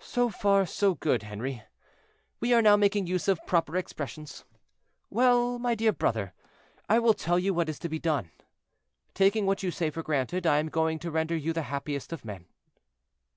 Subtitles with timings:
[0.00, 1.62] "So far, so good, Henri;
[2.40, 4.44] we are now making use of proper expressions.
[5.10, 6.32] Well, my dear brother,
[6.88, 8.32] I will tell you what is to be done.
[9.14, 12.24] Taking what you say for granted, I am going to render you the happiest of
[12.24, 12.46] men."